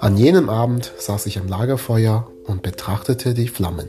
[0.00, 3.88] An jenem Abend saß ich am Lagerfeuer und betrachtete die Flammen.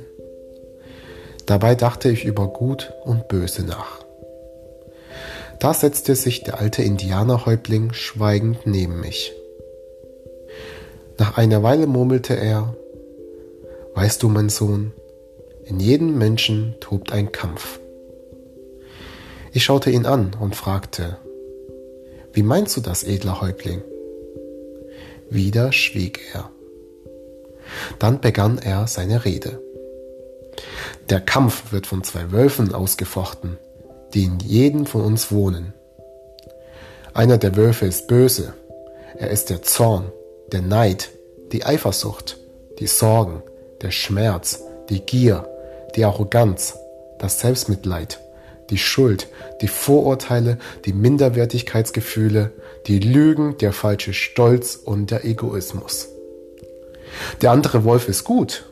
[1.45, 4.03] Dabei dachte ich über Gut und Böse nach.
[5.59, 9.33] Da setzte sich der alte Indianerhäuptling schweigend neben mich.
[11.17, 12.75] Nach einer Weile murmelte er,
[13.95, 14.93] Weißt du, mein Sohn,
[15.65, 17.79] in jedem Menschen tobt ein Kampf.
[19.51, 21.17] Ich schaute ihn an und fragte,
[22.39, 23.81] Wie meinst du das, edler Häuptling?
[25.29, 26.49] Wieder schwieg er.
[27.99, 29.61] Dann begann er seine Rede.
[31.09, 33.57] Der Kampf wird von zwei Wölfen ausgefochten,
[34.13, 35.73] die in jedem von uns wohnen.
[37.13, 38.53] Einer der Wölfe ist böse.
[39.17, 40.09] Er ist der Zorn,
[40.53, 41.09] der Neid,
[41.51, 42.37] die Eifersucht,
[42.79, 43.43] die Sorgen,
[43.81, 45.45] der Schmerz, die Gier,
[45.97, 46.77] die Arroganz,
[47.17, 48.21] das Selbstmitleid,
[48.69, 49.27] die Schuld,
[49.61, 52.51] die Vorurteile, die Minderwertigkeitsgefühle,
[52.87, 56.09] die Lügen, der falsche Stolz und der Egoismus.
[57.41, 58.65] Der andere Wolf ist gut.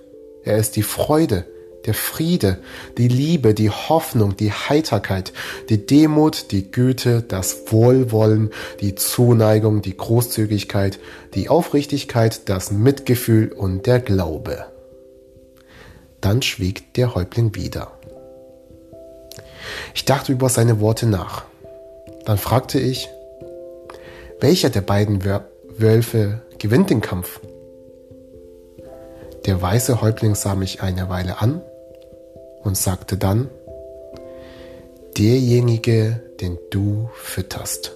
[0.43, 1.45] Er ist die Freude,
[1.85, 2.59] der Friede,
[2.97, 5.33] die Liebe, die Hoffnung, die Heiterkeit,
[5.69, 10.99] die Demut, die Güte, das Wohlwollen, die Zuneigung, die Großzügigkeit,
[11.33, 14.65] die Aufrichtigkeit, das Mitgefühl und der Glaube.
[16.21, 17.96] Dann schwieg der Häuptling wieder.
[19.93, 21.45] Ich dachte über seine Worte nach.
[22.25, 23.09] Dann fragte ich,
[24.39, 25.23] welcher der beiden
[25.77, 27.39] Wölfe gewinnt den Kampf?
[29.45, 31.61] Der weiße Häuptling sah mich eine Weile an
[32.63, 33.49] und sagte dann,
[35.17, 37.93] derjenige, den du fütterst.